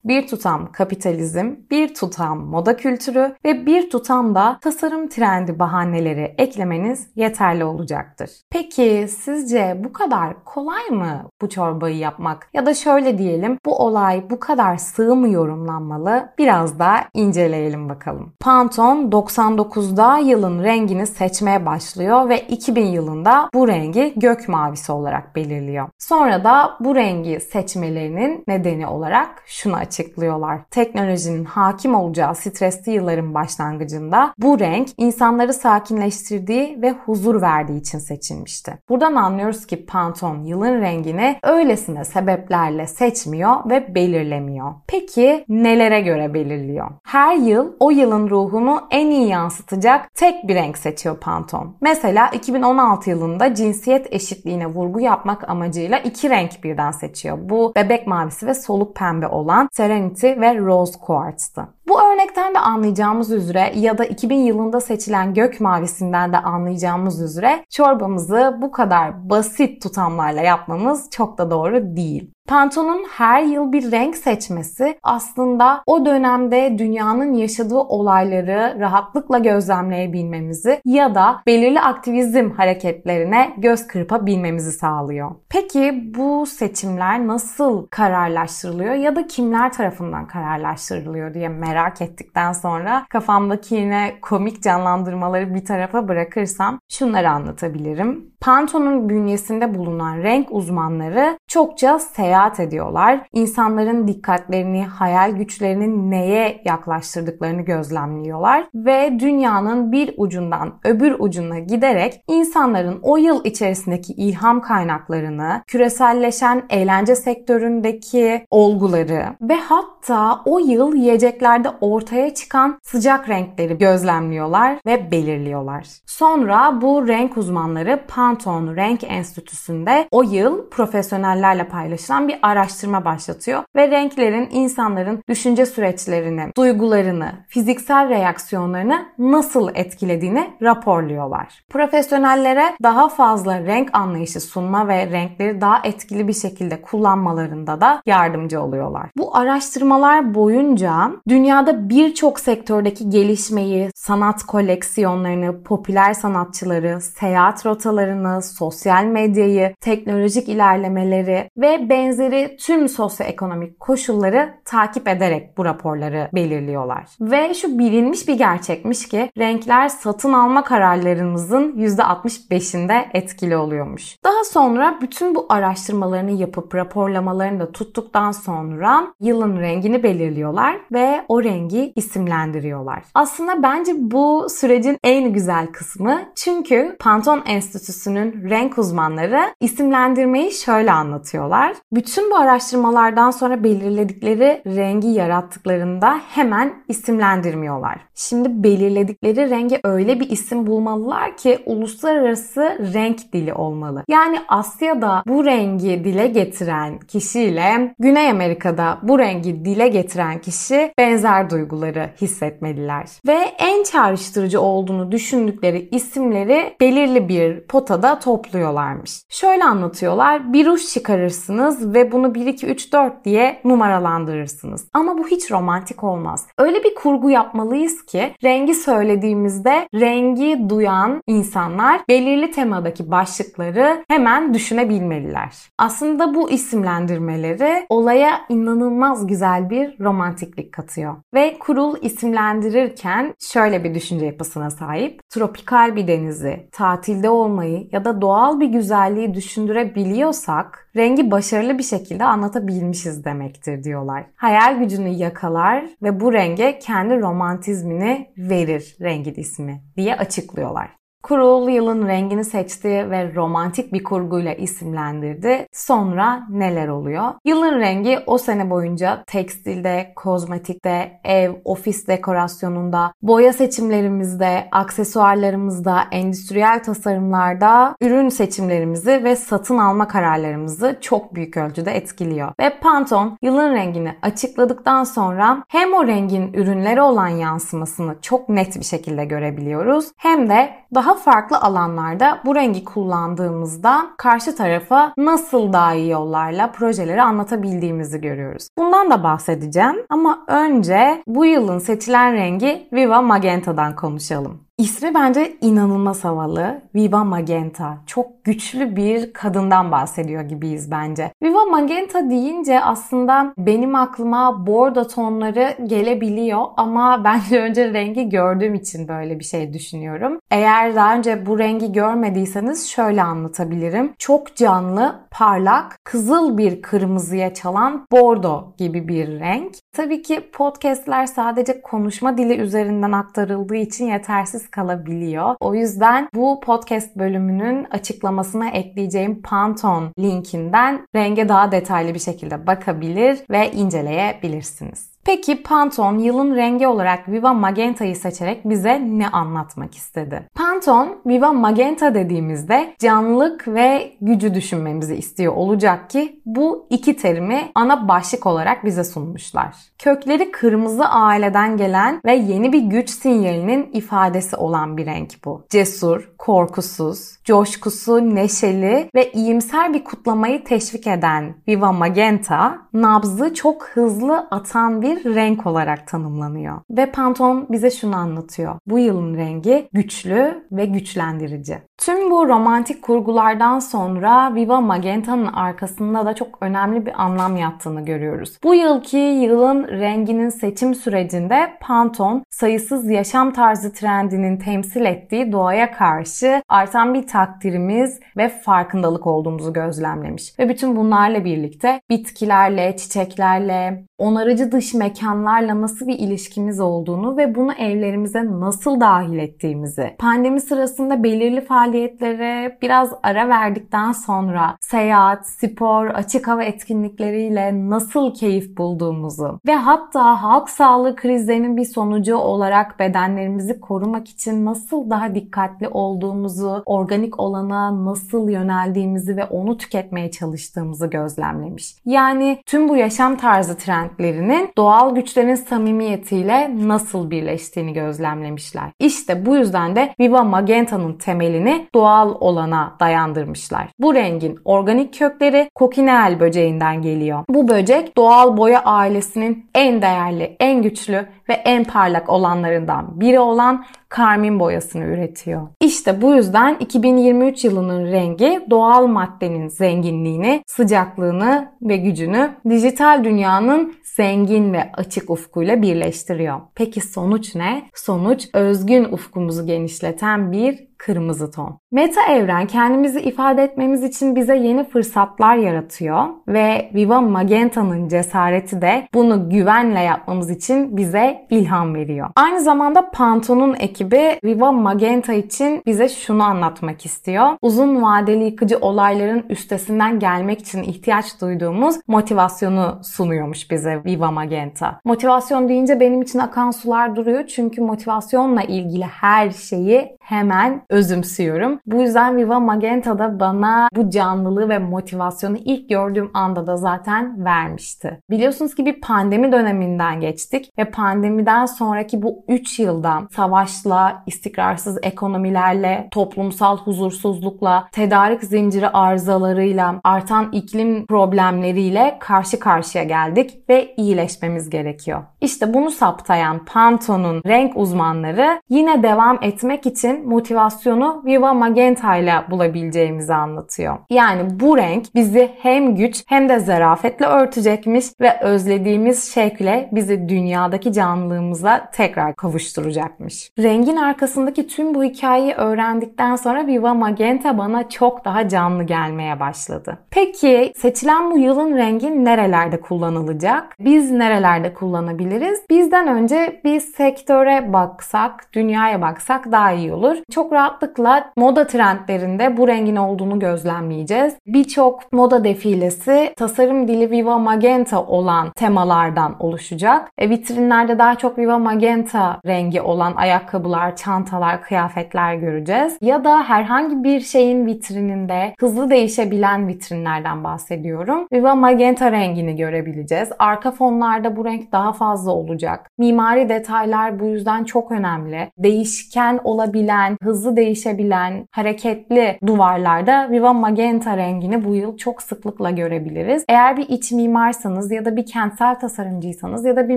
Bir 0.05 0.27
tutam 0.27 0.73
kapitalizm, 0.73 1.55
bir 1.71 1.95
tutam 1.95 2.39
moda 2.39 2.77
kültürü 2.77 3.35
ve 3.45 3.67
bir 3.67 3.91
tutam 3.91 4.35
da 4.35 4.59
tasarım 4.61 5.09
trendi 5.09 5.59
bahaneleri 5.59 6.35
eklemeniz 6.39 7.07
yeterli 7.17 7.65
olacaktır. 7.65 8.31
Peki 8.51 9.07
sizce 9.09 9.81
bu 9.85 9.93
kadar 9.93 10.45
kolay 10.45 10.91
mı 10.91 11.29
bu 11.41 11.49
çorbayı 11.49 11.97
yapmak? 11.97 12.49
Ya 12.55 12.67
da 12.67 12.75
şöyle 12.75 13.19
diyelim 13.19 13.59
bu 13.65 13.79
olay 13.79 14.31
bu 14.31 14.41
kadar 14.41 14.77
sığ 14.77 15.17
mı 15.17 15.29
yorumlanmalı? 15.29 16.33
Biraz 16.39 16.79
daha 16.79 17.05
inceleyelim 17.15 17.89
bakalım. 17.89 18.33
Pantone 18.41 19.09
99'da 19.09 20.19
yılın 20.19 20.63
rengini 20.63 21.07
seçmeye 21.07 21.67
başlıyor 21.67 22.29
ve 22.29 22.41
2000 22.41 22.87
yılında 22.87 23.49
bu 23.55 23.69
rengi 23.69 24.13
gök 24.17 24.49
mavisi 24.49 24.93
olarak 24.93 25.37
belirliyor. 25.37 25.89
Sonra 25.99 26.45
da 26.45 26.77
bu 26.81 26.95
rengi 26.95 27.41
seçmelerinin 27.41 28.45
nedeni 28.49 28.87
olarak 28.87 29.34
şunu 29.47 29.77
açıklıyorlar. 29.77 30.61
Teknolojinin 30.71 31.45
hakim 31.45 31.95
olacağı 31.95 32.35
stresli 32.35 32.93
yılların 32.93 33.35
başlangıcında 33.35 34.35
bu 34.39 34.61
renk 34.61 34.89
insanları 34.97 35.53
sakinleştirdiği 35.53 36.83
ve 36.83 36.91
huzur 36.91 37.43
verdiği 37.43 37.81
için 37.81 37.99
seçilmişti. 37.99 38.79
Buradan 38.89 39.15
anlıyoruz 39.15 39.67
ki 39.67 39.87
Pantone 39.87 40.49
yılın 40.49 40.81
rengini 40.81 41.39
öylesine 41.43 42.05
sebeplerle 42.05 42.87
seçmiyor 42.87 43.71
ve 43.71 43.95
belirlemiyor. 43.95 44.75
Peki 44.87 45.45
nelere 45.49 46.01
göre 46.01 46.35
belirliyor? 46.35 46.91
Her 47.05 47.37
yıl 47.37 47.73
o 47.81 47.91
yılın 47.91 48.31
ruhunu 48.31 48.83
en 48.91 49.07
iyi 49.07 49.29
yansıtacak 49.29 50.15
tek 50.15 50.49
bir 50.49 50.55
renk 50.55 50.79
seçiyor 50.79 51.17
Pantone. 51.21 51.71
Mesela 51.81 52.29
2016 52.29 53.11
yılında 53.11 53.55
cinsiyet 53.55 54.13
eşitliğine 54.13 54.67
vurgu 54.67 55.01
yapmak 55.01 55.49
amacıyla 55.49 55.99
iki 55.99 56.31
renk 56.31 56.65
birden 56.65 56.91
seçiyor. 56.91 57.39
Bu 57.41 57.73
bebek 57.77 58.07
mavisi 58.07 58.47
ve 58.47 58.55
soluk 58.55 58.97
pembe 58.97 59.24
olan 59.27 59.69
Serenity 59.73 60.27
ve 60.27 60.59
Rose 60.59 60.99
Quartz'tı. 60.99 61.67
Bu 61.89 62.01
örnekten 62.01 62.55
de 62.55 62.59
anlayacağımız 62.59 63.31
üzere 63.31 63.73
ya 63.75 63.99
da 63.99 64.05
2000 64.05 64.37
yılında 64.37 64.81
seçilen 64.81 65.35
gök 65.35 65.61
mavisinden 65.61 66.33
de 66.33 66.39
anlayacağımız 66.39 67.21
üzere 67.21 67.65
çorbamızı 67.71 68.59
bu 68.63 68.71
kadar 68.71 69.31
basit 69.31 69.83
tutamlarla 69.83 70.41
yapmamız 70.41 71.11
çok 71.11 71.39
da 71.39 71.51
doğru 71.51 71.97
değil. 71.97 72.34
Pantone'un 72.49 73.05
her 73.11 73.43
yıl 73.43 73.73
bir 73.73 73.93
renk 73.93 74.17
seçmesi 74.17 74.99
aslında 75.03 75.83
o 75.87 76.07
dönemde 76.07 76.79
dünyanın 76.79 77.33
yaşadığı 77.33 77.79
olayları 77.79 78.77
rahatlıkla 78.81 79.39
gözlemleyebilmemizi 79.39 80.81
ya 80.85 81.15
da 81.15 81.43
belirli 81.47 81.81
aktivizm 81.81 82.51
hareketlerine 82.51 83.55
göz 83.57 83.87
kırpabilmemizi 83.87 84.73
sağlıyor. 84.73 85.31
Peki 85.49 86.13
bu 86.17 86.47
seçimler 86.47 87.27
nasıl 87.27 87.87
kararlaştırılıyor 87.87 88.95
ya 88.95 89.17
da 89.17 89.27
kimler 89.27 89.73
tarafından 89.73 90.27
kararlaştırılıyor 90.27 91.35
diye 91.35 91.49
merak 91.49 92.03
ettikten 92.03 92.53
sonra 92.53 93.07
kafamdaki 93.09 93.75
yine 93.75 94.15
komik 94.23 94.63
canlandırmaları 94.63 95.55
bir 95.55 95.65
tarafa 95.65 96.09
bırakırsam 96.09 96.79
şunları 96.89 97.31
anlatabilirim. 97.31 98.35
Pantone'un 98.41 99.09
bünyesinde 99.09 99.75
bulunan 99.75 100.17
renk 100.17 100.49
uzmanları 100.51 101.39
çokça 101.49 101.99
seyahat 101.99 102.34
ediyorlar. 102.61 103.21
İnsanların 103.33 104.09
dikkatlerini, 104.09 104.85
hayal 104.85 105.31
güçlerini 105.31 106.11
neye 106.11 106.63
yaklaştırdıklarını 106.65 107.63
gözlemliyorlar 107.63 108.67
ve 108.75 109.17
dünyanın 109.21 109.93
bir 109.93 110.15
ucundan 110.17 110.73
öbür 110.85 111.17
ucuna 111.19 111.59
giderek 111.59 112.25
insanların 112.29 112.99
o 113.03 113.17
yıl 113.17 113.45
içerisindeki 113.45 114.13
ilham 114.13 114.61
kaynaklarını, 114.61 115.63
küreselleşen 115.67 116.63
eğlence 116.71 117.17
sektöründeki 117.17 118.47
olguları 118.51 119.25
ve 119.41 119.55
hatta 119.55 120.41
o 120.45 120.59
yıl 120.59 120.95
yiyeceklerde 120.95 121.69
ortaya 121.81 122.35
çıkan 122.35 122.79
sıcak 122.83 123.29
renkleri 123.29 123.79
gözlemliyorlar 123.79 124.79
ve 124.87 125.11
belirliyorlar. 125.11 125.87
Sonra 126.07 126.81
bu 126.81 127.09
renk 127.09 127.37
uzmanları 127.37 128.01
Pantone 128.09 128.77
Renk 128.77 129.05
Enstitüsü'nde 129.05 130.09
o 130.11 130.23
yıl 130.23 130.71
profesyonellerle 130.71 131.69
paylaşılan 131.69 132.24
bir 132.29 132.39
araştırma 132.43 133.05
başlatıyor 133.05 133.63
ve 133.77 133.91
renklerin 133.91 134.49
insanların 134.51 135.23
düşünce 135.29 135.67
süreçlerini, 135.67 136.53
duygularını, 136.57 137.33
fiziksel 137.49 138.09
reaksiyonlarını 138.09 139.07
nasıl 139.19 139.69
etkilediğini 139.75 140.51
raporluyorlar. 140.63 141.65
Profesyonellere 141.69 142.65
daha 142.83 143.09
fazla 143.09 143.61
renk 143.61 143.91
anlayışı 143.93 144.41
sunma 144.41 144.89
ve 144.89 145.11
renkleri 145.11 145.61
daha 145.61 145.81
etkili 145.85 146.29
bir 146.29 146.33
şekilde 146.33 146.83
kullanmalarında 146.83 147.81
da 147.81 148.03
yardımcı 148.07 148.63
oluyorlar. 148.63 149.11
Bu 149.17 149.37
araştırmalar 149.37 150.35
boyunca 150.35 151.11
dünyada 151.29 151.89
birçok 151.89 152.41
sektördeki 152.41 153.11
gelişmeyi, 153.11 153.91
sanat 153.95 154.43
koleksiyonlarını, 154.43 155.63
popüler 155.63 156.15
sanatçıları, 156.15 157.01
seyahat 157.01 157.67
rotalarını, 157.67 158.43
sosyal 158.43 159.05
medyayı, 159.05 159.75
teknolojik 159.81 160.49
ilerlemeleri 160.49 161.51
ve 161.57 161.89
benzeri 162.19 162.57
tüm 162.57 162.89
sosyoekonomik 162.89 163.81
koşulları 163.81 164.55
takip 164.65 165.09
ederek 165.09 165.59
bu 165.59 165.65
raporları 165.65 166.29
belirliyorlar. 166.35 167.05
Ve 167.21 167.55
şu 167.55 167.79
bilinmiş 167.79 168.29
bir 168.29 168.35
gerçekmiş 168.35 169.09
ki 169.09 169.31
renkler 169.39 169.89
satın 169.89 170.33
alma 170.33 170.65
kararlarımızın 170.65 171.73
%65'inde 171.73 173.05
etkili 173.15 173.57
oluyormuş. 173.57 174.17
Daha 174.25 174.45
sonra 174.45 174.99
bütün 175.01 175.35
bu 175.35 175.47
araştırmalarını 175.49 176.31
yapıp 176.31 176.75
raporlamalarını 176.75 177.61
da 177.61 177.73
tuttuktan 177.73 178.33
sonra 178.33 179.07
yılın 179.21 179.61
rengini 179.61 180.03
belirliyorlar 180.03 180.77
ve 180.93 181.25
o 181.29 181.43
rengi 181.43 181.93
isimlendiriyorlar. 181.97 183.03
Aslında 183.15 183.63
bence 183.63 183.93
bu 183.97 184.47
sürecin 184.51 184.99
en 185.05 185.33
güzel 185.33 185.67
kısmı 185.67 186.21
çünkü 186.37 186.97
Pantone 187.01 187.43
Enstitüsü'nün 187.47 188.51
renk 188.51 188.79
uzmanları 188.79 189.55
isimlendirmeyi 189.61 190.53
şöyle 190.53 190.93
anlatıyorlar. 190.93 191.77
Bütün 191.93 192.04
bu 192.35 192.37
araştırmalardan 192.37 193.31
sonra 193.31 193.65
belirledikleri 193.65 194.63
rengi 194.67 195.09
yarattıklarında 195.09 196.21
hemen 196.29 196.75
isimlendirmiyorlar. 196.89 197.97
Şimdi 198.15 198.65
belirledikleri 198.65 199.51
renge 199.51 199.81
öyle 199.85 200.21
bir 200.21 200.31
isim 200.31 200.67
bulmalılar 200.67 201.37
ki 201.37 201.59
uluslararası 201.67 202.61
renk 202.95 203.33
dili 203.33 203.55
olmalı. 203.55 204.05
Yani 204.09 204.39
Asya'da 204.49 205.23
bu 205.27 205.45
rengi 205.45 206.05
dile 206.05 206.27
getiren 206.27 206.99
kişiyle 206.99 207.95
Güney 207.99 208.31
Amerika'da 208.31 208.99
bu 209.03 209.19
rengi 209.19 209.65
dile 209.65 209.89
getiren 209.89 210.39
kişi 210.39 210.93
benzer 210.99 211.51
duyguları 211.51 212.11
hissetmeliler. 212.21 213.09
Ve 213.27 213.39
en 213.59 213.83
çağrıştırıcı 213.83 214.61
olduğunu 214.61 215.13
düşündükleri 215.13 215.89
isimleri 215.91 216.77
belirli 216.81 217.29
bir 217.29 217.61
potada 217.61 218.19
topluyorlarmış. 218.19 219.23
Şöyle 219.29 219.65
anlatıyorlar. 219.65 220.53
Bir 220.53 220.67
ruj 220.67 220.87
çıkarırsınız 220.87 221.94
ve 221.95 222.13
bunu 222.13 222.35
1 222.35 222.47
2 222.47 222.67
3 222.67 222.93
4 222.93 223.25
diye 223.25 223.61
numaralandırırsınız. 223.65 224.89
Ama 224.93 225.19
bu 225.19 225.29
hiç 225.29 225.51
romantik 225.51 226.05
olmaz. 226.05 226.47
Öyle 226.59 226.85
bir 226.85 226.95
kurgu 226.95 227.31
yapmalıyız 227.31 228.05
ki 228.07 228.35
rengi 228.45 228.75
söylediğimizde 228.75 229.89
rengi 229.95 230.69
duyan 230.69 231.23
insanlar 231.27 232.01
belirli 232.09 232.51
temadaki 232.51 233.11
başlıkları 233.11 234.05
hemen 234.09 234.55
düşünebilmeliler. 234.55 235.55
Aslında 235.79 236.35
bu 236.35 236.51
isimlendirmeleri 236.51 237.87
olaya 237.89 238.41
inanılmaz 238.49 239.27
güzel 239.27 239.71
bir 239.71 240.01
romantiklik 240.01 240.73
katıyor. 240.73 241.17
Ve 241.35 241.59
kurul 241.59 241.97
isimlendirirken 242.03 243.35
şöyle 243.39 243.85
bir 243.85 243.95
düşünce 243.95 244.27
yapısına 244.27 244.71
sahip. 244.71 245.21
Tropikal 245.31 245.97
bir 245.97 246.07
denizi, 246.07 246.69
tatilde 246.73 247.31
olmayı 247.31 247.89
ya 247.93 248.05
da 248.05 248.21
doğal 248.21 248.61
bir 248.61 248.67
güzelliği 248.67 249.35
düşündürebiliyorsak 249.35 250.84
rengi 250.97 251.31
başarılı 251.31 251.79
bir 251.79 251.83
şekilde 251.83 252.25
anlatabilmişiz 252.25 253.25
demektir 253.25 253.85
diyorlar. 253.85 254.27
Hayal 254.37 254.79
gücünü 254.79 255.09
yakalar 255.09 255.85
ve 256.03 256.21
bu 256.21 256.33
renge 256.33 256.79
kendi 256.79 257.21
romantizmini 257.21 258.31
verir 258.37 258.97
rengin 259.01 259.35
ismi 259.35 259.83
diye 259.97 260.17
açıklıyorlar. 260.17 261.04
Kurul 261.25 261.69
yılın 261.69 262.09
rengini 262.09 262.45
seçti 262.45 262.89
ve 262.89 263.35
romantik 263.35 263.93
bir 263.93 264.05
kurguyla 264.05 264.55
isimlendirdi. 264.55 265.67
Sonra 265.73 266.43
neler 266.51 266.89
oluyor? 266.89 267.25
Yılın 267.45 267.81
rengi 267.81 268.19
o 268.27 268.39
sene 268.39 268.71
boyunca 268.71 269.25
tekstilde, 269.27 270.13
kozmetikte, 270.17 271.21
ev, 271.25 271.53
ofis 271.65 272.07
dekorasyonunda, 272.07 273.13
boya 273.23 273.53
seçimlerimizde, 273.53 274.69
aksesuarlarımızda, 274.73 276.05
endüstriyel 276.13 276.83
tasarımlarda 276.83 277.97
ürün 278.01 278.29
seçimlerimizi 278.29 279.25
ve 279.25 279.37
satın 279.37 279.79
alma 279.79 280.09
kararlarımızı 280.09 280.99
çok 281.01 281.35
büyük 281.35 281.57
ölçüde 281.57 281.97
etkiliyor. 281.97 282.53
Ve 282.61 282.79
Pantone 282.81 283.31
yılın 283.43 283.75
rengini 283.75 284.15
açıkladıktan 284.23 285.05
sonra 285.05 285.65
hem 285.69 285.95
o 285.95 286.07
rengin 286.07 286.53
ürünlere 286.53 287.03
olan 287.03 287.29
yansımasını 287.29 288.17
çok 288.23 288.49
net 288.49 288.77
bir 288.77 288.85
şekilde 288.85 289.25
görebiliyoruz 289.25 290.11
hem 290.17 290.49
de 290.49 290.75
daha 290.95 291.14
farklı 291.17 291.59
alanlarda 291.59 292.39
bu 292.45 292.55
rengi 292.55 292.85
kullandığımızda 292.85 294.07
karşı 294.19 294.57
tarafa 294.57 295.13
nasıl 295.17 295.73
daha 295.73 295.95
iyi 295.95 296.11
yollarla 296.11 296.73
projeleri 296.73 297.23
anlatabildiğimizi 297.23 298.21
görüyoruz. 298.21 298.69
Bundan 298.79 299.11
da 299.11 299.23
bahsedeceğim 299.23 299.97
ama 300.09 300.45
önce 300.47 301.23
bu 301.27 301.47
yılın 301.47 301.79
seçilen 301.79 302.33
rengi 302.33 302.89
Viva 302.93 303.23
Magenta'dan 303.23 303.97
konuşalım. 303.97 304.64
İsmi 304.79 305.15
bence 305.15 305.57
inanılmaz 305.61 306.25
havalı. 306.25 306.83
Viva 306.95 307.25
Magenta. 307.25 307.99
Çok 308.07 308.45
güçlü 308.45 308.97
bir 308.97 309.33
kadından 309.33 309.93
bahsediyor 309.93 310.43
gibiyiz 310.43 310.91
bence. 310.91 311.33
Viva 311.43 311.65
Magenta 311.65 312.31
deyince 312.31 312.81
aslında 312.81 313.55
benim 313.59 313.95
aklıma 313.95 314.67
bordo 314.67 315.07
tonları 315.07 315.77
gelebiliyor 315.87 316.65
ama 316.77 317.25
bence 317.25 317.61
önce 317.61 317.93
rengi 317.93 318.29
gördüğüm 318.29 318.75
için 318.75 319.09
böyle 319.09 319.39
bir 319.39 319.45
şey 319.45 319.73
düşünüyorum. 319.73 320.39
Eğer 320.51 320.95
daha 320.95 321.17
önce 321.17 321.47
bu 321.47 321.59
rengi 321.59 321.93
görmediyseniz 321.93 322.89
şöyle 322.89 323.23
anlatabilirim. 323.23 324.13
Çok 324.19 324.57
canlı, 324.57 325.15
parlak, 325.31 325.97
kızıl 326.05 326.59
bir 326.59 326.83
kırmızıya 326.83 327.55
çalan 327.55 328.07
bordo 328.13 328.75
gibi 328.79 329.09
bir 329.09 329.41
renk. 329.41 329.75
Tabii 329.95 330.23
ki 330.23 330.51
podcastler 330.53 331.27
sadece 331.27 331.83
konuşma 331.83 332.39
dili 332.39 332.57
üzerinden 332.57 333.13
aktarıldığı 333.13 333.77
için 333.77 334.07
yetersiz 334.07 334.71
kalabiliyor. 334.71 335.57
O 335.61 335.75
yüzden 335.75 336.29
bu 336.35 336.61
podcast 336.61 337.17
bölümünün 337.17 337.85
açıklamasına 337.85 338.69
ekleyeceğim 338.71 339.43
Pantone 339.43 340.09
linkinden 340.19 341.07
renge 341.15 341.49
daha 341.49 341.73
detaylı 341.73 342.15
bir 342.15 342.19
şekilde 342.19 342.67
bakabilir 342.67 343.39
ve 343.51 343.73
inceleyebilirsiniz. 343.73 345.14
Peki 345.25 345.63
Pantone 345.63 346.23
yılın 346.23 346.57
rengi 346.57 346.87
olarak 346.87 347.29
Viva 347.29 347.53
Magenta'yı 347.53 348.17
seçerek 348.17 348.65
bize 348.65 349.03
ne 349.05 349.29
anlatmak 349.29 349.95
istedi? 349.95 350.49
Pantone 350.55 351.11
Viva 351.27 351.53
Magenta 351.53 352.15
dediğimizde 352.15 352.95
canlılık 352.99 353.69
ve 353.69 354.13
gücü 354.21 354.55
düşünmemizi 354.55 355.17
istiyor 355.17 355.53
olacak 355.53 356.11
ki 356.11 356.41
bu 356.47 356.87
iki 356.91 357.17
terimi 357.17 357.71
ana 357.75 358.09
başlık 358.09 358.47
olarak 358.47 358.85
bize 358.85 359.05
sunmuşlar. 359.05 359.75
Kökleri 359.99 360.51
kırmızı 360.51 361.05
aileden 361.05 361.77
gelen 361.77 362.21
ve 362.25 362.35
yeni 362.35 362.73
bir 362.73 362.83
güç 362.83 363.11
sinyalinin 363.11 363.91
ifadesi 363.93 364.57
olan 364.57 364.97
bir 364.97 365.07
renk 365.07 365.45
bu. 365.45 365.67
Cesur, 365.71 366.31
korkusuz, 366.39 367.39
coşkusu, 367.45 368.35
neşeli 368.35 369.11
ve 369.15 369.33
iyimser 369.33 369.95
bir 369.95 370.05
kutlamayı 370.05 370.65
teşvik 370.65 371.07
eden 371.07 371.55
Viva 371.69 371.93
Magenta, 371.93 372.79
nabzı 372.93 373.55
çok 373.55 373.89
hızlı 373.89 374.49
atan 374.51 375.03
bir 375.03 375.14
bir 375.17 375.35
renk 375.35 375.67
olarak 375.67 376.07
tanımlanıyor. 376.07 376.81
Ve 376.91 377.07
Pantone 377.07 377.65
bize 377.71 377.91
şunu 377.91 378.17
anlatıyor. 378.17 378.75
Bu 378.87 378.99
yılın 378.99 379.37
rengi 379.37 379.89
güçlü 379.93 380.65
ve 380.73 380.85
güçlendirici. 380.87 381.79
Tüm 381.99 382.31
bu 382.31 382.49
romantik 382.49 383.03
kurgulardan 383.03 383.79
sonra 383.79 384.55
Viva 384.55 384.81
Magenta'nın 384.81 385.47
arkasında 385.47 386.27
da 386.27 386.35
çok 386.35 386.59
önemli 386.61 387.07
bir 387.07 387.23
anlam 387.23 387.57
yattığını 387.57 388.05
görüyoruz. 388.05 388.59
Bu 388.65 388.75
yılki 388.75 389.17
yılın 389.17 389.89
renginin 389.89 390.49
seçim 390.49 390.95
sürecinde 390.95 391.73
Pantone 391.81 392.43
sayısız 392.51 393.11
yaşam 393.11 393.53
tarzı 393.53 393.93
trendinin 393.93 394.57
temsil 394.57 395.05
ettiği 395.05 395.53
doğaya 395.53 395.93
karşı 395.93 396.63
artan 396.69 397.15
bir 397.15 397.27
takdirimiz 397.27 398.21
ve 398.37 398.49
farkındalık 398.49 399.27
olduğumuzu 399.27 399.73
gözlemlemiş. 399.73 400.59
Ve 400.59 400.69
bütün 400.69 400.97
bunlarla 400.97 401.45
birlikte 401.45 402.01
bitkilerle, 402.11 402.97
çiçeklerle, 402.97 404.05
onarıcı 404.19 404.73
dış 404.73 404.95
mekanlarla 404.95 405.81
nasıl 405.81 406.07
bir 406.07 406.19
ilişkimiz 406.19 406.81
olduğunu 406.81 407.37
ve 407.37 407.55
bunu 407.55 407.73
evlerimize 407.73 408.47
nasıl 408.47 409.01
dahil 409.01 409.39
ettiğimizi, 409.39 410.15
pandemi 410.19 410.61
sırasında 410.61 411.23
belirli 411.23 411.61
faaliyetlere 411.61 412.79
biraz 412.83 413.11
ara 413.23 413.49
verdikten 413.49 414.13
sonra 414.13 414.77
seyahat, 414.81 415.49
spor, 415.49 416.07
açık 416.07 416.49
hava 416.49 416.65
etkinlikleriyle 416.65 417.91
nasıl 417.91 418.35
keyif 418.35 418.77
bulduğumuzu 418.77 419.61
ve 419.67 419.75
hatta 419.75 420.43
halk 420.43 420.69
sağlığı 420.71 421.17
krizlerinin 421.17 421.77
bir 421.77 421.85
sonucu 421.85 422.37
olarak 422.37 422.99
bedenlerimizi 422.99 423.81
korumak 423.81 424.29
için 424.29 424.65
nasıl 424.65 425.11
daha 425.11 425.35
dikkatli 425.35 425.89
olduğumuzu, 425.89 426.83
organik 426.87 427.41
olana 427.41 428.05
nasıl 428.05 428.49
yöneldiğimizi 428.49 429.37
ve 429.37 429.45
onu 429.45 429.77
tüketmeye 429.77 430.31
çalıştığımızı 430.31 431.07
gözlemlemiş. 431.07 431.97
Yani 432.07 432.63
tüm 432.67 432.89
bu 432.89 432.97
yaşam 432.97 433.37
tarzı 433.37 433.79
trendlerinin 434.09 434.71
doğal 434.77 435.15
güçlerin 435.15 435.55
samimiyetiyle 435.55 436.71
nasıl 436.89 437.31
birleştiğini 437.31 437.93
gözlemlemişler. 437.93 438.85
İşte 438.99 439.47
bu 439.47 439.57
yüzden 439.57 439.97
de 439.97 440.15
Viva 440.21 440.45
Magenta'nın 440.45 441.13
temelini 441.13 441.87
doğal 441.95 442.35
olana 442.41 442.97
dayandırmışlar. 443.01 443.89
Bu 443.99 444.15
rengin 444.15 444.59
organik 444.65 445.19
kökleri 445.19 445.71
kokineal 445.75 446.41
böceğinden 446.41 447.03
geliyor. 447.03 447.45
Bu 447.49 447.69
böcek 447.69 448.17
doğal 448.17 448.57
boya 448.57 448.83
ailesinin 448.85 449.67
en 449.75 450.03
değerli, 450.03 450.57
en 450.61 450.83
güçlü 450.83 451.27
ve 451.49 451.53
en 451.53 451.85
parlak 451.85 452.31
olanlarından 452.31 453.21
biri 453.21 453.41
olan 453.41 453.85
karmin 454.09 454.61
boyasını 454.61 455.05
üretiyor. 455.05 455.69
İşte 455.81 456.23
bu 456.23 456.35
yüzden 456.35 456.77
2023 456.81 457.65
yılının 457.65 458.07
rengi 458.13 458.67
doğal 458.71 459.07
maddenin 459.07 459.69
zenginliğini, 459.69 460.63
sıcaklığını 460.67 461.73
ve 461.83 461.97
gücünü 461.97 462.51
dijital 462.71 463.25
dünyanın 463.25 463.95
zengin 464.05 464.73
ve 464.73 464.91
açık 464.93 465.31
ufkuyla 465.31 465.83
birleştiriyor. 465.83 466.61
Peki 466.75 467.01
sonuç 467.01 467.55
ne? 467.55 467.83
Sonuç 467.95 468.49
özgün 468.53 469.05
ufkumuzu 469.05 469.67
genişleten 469.67 470.53
bir 470.53 470.94
kırmızı 471.07 471.51
ton. 471.51 471.79
Meta 471.93 472.23
evren 472.23 472.67
kendimizi 472.67 473.21
ifade 473.21 473.63
etmemiz 473.63 474.03
için 474.03 474.37
bize 474.37 474.57
yeni 474.57 474.85
fırsatlar 474.85 475.57
yaratıyor 475.57 476.25
ve 476.49 476.91
Viva 476.95 477.21
Magenta'nın 477.21 478.09
cesareti 478.09 478.83
de 478.83 479.09
bunu 479.15 479.51
güvenle 479.51 480.01
yapmamız 480.01 480.51
için 480.51 480.97
bize 480.97 481.47
ilham 481.51 481.95
veriyor. 481.95 482.29
Aynı 482.37 482.61
zamanda 482.61 483.11
Pantone'un 483.11 483.77
ekibi 483.79 484.39
Viva 484.45 484.73
Magenta 484.73 485.33
için 485.33 485.83
bize 485.87 486.09
şunu 486.09 486.43
anlatmak 486.43 487.07
istiyor. 487.07 487.47
Uzun 487.63 488.03
vadeli 488.03 488.45
yıkıcı 488.45 488.79
olayların 488.79 489.45
üstesinden 489.49 490.19
gelmek 490.19 490.61
için 490.61 490.83
ihtiyaç 490.83 491.41
duyduğumuz 491.41 491.97
motivasyonu 492.09 493.01
sunuyormuş 493.03 493.71
bize 493.71 494.03
Viva 494.05 494.31
Magenta. 494.31 495.01
Motivasyon 495.05 495.69
deyince 495.69 496.01
benim 496.01 496.23
için 496.23 496.39
akan 496.39 496.71
sular 496.71 497.17
duruyor 497.17 497.47
çünkü 497.47 497.81
motivasyonla 497.81 498.63
ilgili 498.63 499.05
her 499.05 499.51
şeyi 499.51 500.17
hemen 500.21 500.83
özümsüyorum. 500.95 501.81
Bu 501.87 502.03
yüzden 502.03 502.37
Viva 502.37 502.61
Magenta 502.61 503.19
da 503.19 503.41
bana 503.41 503.89
bu 503.97 504.11
canlılığı 504.11 504.69
ve 504.69 504.79
motivasyonu 504.79 505.57
ilk 505.65 505.89
gördüğüm 505.89 506.31
anda 506.35 506.67
da 506.67 506.77
zaten 506.77 507.45
vermişti. 507.45 508.21
Biliyorsunuz 508.31 508.75
ki 508.75 508.87
bir 508.87 509.01
pandemi 509.01 509.53
döneminden 509.53 510.21
geçtik 510.21 510.71
ve 510.79 510.85
pandemiden 510.85 511.67
sonraki 511.67 512.23
bu 512.23 512.45
3 512.49 512.79
yılda 512.79 513.23
savaşla, 513.37 514.23
istikrarsız 514.27 514.99
ekonomilerle, 515.03 516.09
toplumsal 516.11 516.77
huzursuzlukla, 516.77 517.89
tedarik 517.93 518.45
zinciri 518.45 518.89
arızalarıyla, 518.89 520.01
artan 520.05 520.49
iklim 520.53 521.07
problemleriyle 521.07 522.17
karşı 522.21 522.59
karşıya 522.59 523.05
geldik 523.05 523.69
ve 523.69 523.95
iyileşmemiz 523.97 524.71
gerekiyor. 524.71 525.23
İşte 525.41 525.75
bunu 525.75 525.91
saptayan 525.91 526.65
Pantone'un 526.65 527.43
renk 527.47 527.77
uzmanları 527.77 528.61
yine 528.69 529.03
devam 529.03 529.39
etmek 529.43 529.87
için 529.87 530.29
motivasyonu 530.75 531.23
Viva 531.25 531.55
Magenta 531.55 532.17
ile 532.17 532.35
bulabileceğimizi 532.51 533.35
anlatıyor. 533.35 533.99
Yani 534.11 534.61
bu 534.61 534.77
renk 534.77 535.15
bizi 535.15 535.51
hem 535.63 535.97
güç 535.97 536.25
hem 536.27 536.49
de 536.49 536.59
zarafetle 536.59 537.27
örtecekmiş 537.27 538.05
ve 538.21 538.41
özlediğimiz 538.41 539.35
şekle 539.35 539.89
bizi 539.93 540.29
dünyadaki 540.29 540.93
canlılığımıza 540.93 541.91
tekrar 541.93 542.37
kavuşturacakmış. 542.37 543.51
Rengin 543.59 543.97
arkasındaki 543.97 544.67
tüm 544.67 544.95
bu 544.95 545.05
hikayeyi 545.05 545.55
öğrendikten 545.55 546.37
sonra 546.37 546.67
Viva 546.67 546.95
Magenta 546.95 547.59
bana 547.59 547.89
çok 547.89 548.25
daha 548.25 548.49
canlı 548.49 548.83
gelmeye 548.83 549.41
başladı. 549.41 549.99
Peki 550.11 550.73
seçilen 550.77 551.31
bu 551.31 551.39
yılın 551.39 551.77
rengi 551.77 552.25
nerelerde 552.25 552.81
kullanılacak? 552.81 553.77
Biz 553.79 554.11
nerelerde 554.11 554.75
kullanabiliriz? 554.75 555.63
Bizden 555.71 556.09
önce 556.09 556.61
bir 556.65 556.81
sektöre 556.81 557.73
baksak, 557.73 558.49
dünyaya 558.53 559.03
baksak 559.03 559.53
daha 559.53 559.73
iyi 559.73 559.93
olur. 559.93 560.17
Çok 560.31 560.53
rahatlıkla 560.65 561.31
moda 561.37 561.67
trendlerinde 561.67 562.57
bu 562.57 562.69
rengin 562.69 562.97
olduğunu 562.97 563.39
gözlemleyeceğiz. 563.39 564.35
Birçok 564.47 565.13
moda 565.13 565.45
defilesi 565.45 566.33
tasarım 566.37 566.89
dili 566.89 567.11
Viva 567.11 567.39
Magenta 567.39 568.07
olan 568.07 568.51
temalardan 568.57 569.37
oluşacak. 569.41 570.11
E, 570.19 570.31
vitrinlerde 570.31 570.99
daha 570.99 571.15
çok 571.15 571.39
Viva 571.39 571.59
Magenta 571.59 572.41
rengi 572.47 572.81
olan 572.81 573.15
ayakkabılar, 573.17 573.97
çantalar, 573.97 574.63
kıyafetler 574.63 575.35
göreceğiz. 575.35 575.99
Ya 576.01 576.25
da 576.25 576.43
herhangi 576.43 577.05
bir 577.05 577.21
şeyin 577.21 577.67
vitrininde 577.67 578.55
hızlı 578.61 578.91
değişebilen 578.91 579.69
vitrinlerden 579.69 580.45
bahsediyorum. 580.45 581.27
Viva 581.33 581.55
Magenta 581.55 582.13
rengini 582.13 582.57
görebileceğiz. 582.57 583.29
Arka 583.39 583.71
fonlarda 583.71 584.37
bu 584.37 584.45
renk 584.45 584.73
daha 584.73 584.93
fazla 584.93 585.33
olacak. 585.33 585.91
Mimari 585.99 586.49
detaylar 586.49 587.21
bu 587.21 587.27
yüzden 587.27 587.65
çok 587.65 587.93
önemli. 587.93 588.51
Değişken 588.59 589.41
olabilen, 589.45 590.17
hızlı 590.23 590.54
değişebilen, 590.57 591.49
hareketli 591.51 592.39
duvarlarda 592.47 593.31
Viva 593.31 593.53
Magenta 593.53 594.17
rengini 594.17 594.65
bu 594.65 594.75
yıl 594.75 594.97
çok 594.97 595.23
sıklıkla 595.23 595.71
görebiliriz. 595.71 596.45
Eğer 596.49 596.77
bir 596.77 596.89
iç 596.89 597.13
mimarsanız 597.13 597.91
ya 597.91 598.05
da 598.05 598.17
bir 598.17 598.27
kentsel 598.27 598.81
tasarımcıysanız 598.81 599.65
ya 599.65 599.77
da 599.77 599.89
bir 599.89 599.97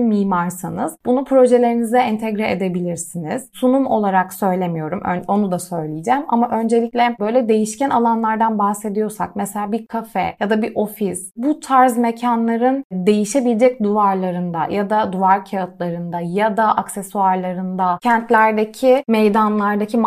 mimarsanız 0.00 0.96
bunu 1.06 1.24
projelerinize 1.24 1.98
entegre 1.98 2.50
edebilirsiniz. 2.50 3.50
Sunum 3.52 3.86
olarak 3.86 4.32
söylemiyorum. 4.32 5.02
Onu 5.28 5.52
da 5.52 5.58
söyleyeceğim. 5.58 6.22
Ama 6.28 6.48
öncelikle 6.48 7.16
böyle 7.20 7.48
değişken 7.48 7.90
alanlardan 7.90 8.58
bahsediyorsak 8.58 9.36
mesela 9.36 9.72
bir 9.72 9.86
kafe 9.86 10.36
ya 10.40 10.50
da 10.50 10.62
bir 10.62 10.72
ofis 10.74 11.32
bu 11.36 11.60
tarz 11.60 11.98
mekanların 11.98 12.84
değişebilecek 12.92 13.82
duvarlarında 13.82 14.66
ya 14.70 14.90
da 14.90 15.12
duvar 15.12 15.44
kağıtlarında 15.44 16.20
ya 16.20 16.56
da 16.56 16.76
aksesuarlarında 16.76 17.98
kentlerdeki 18.02 19.04
meydanlardaki 19.08 19.98